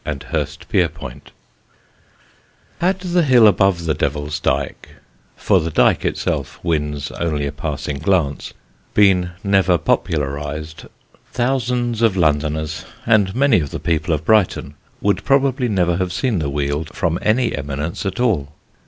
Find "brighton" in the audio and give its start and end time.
14.25-14.73